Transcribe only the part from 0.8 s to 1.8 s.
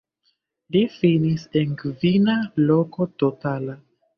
finis en